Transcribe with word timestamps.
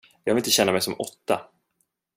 Jag 0.23 0.33
vill 0.33 0.39
inte 0.41 0.49
känna 0.49 0.71
mig 0.71 0.81
som 0.81 0.95
åtta. 0.99 1.41